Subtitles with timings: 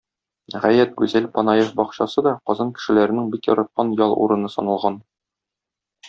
[0.61, 4.97] Гаять гүзәл Панаев бакчасы да Казан кешеләренең бик яраткан ял урыны саналган.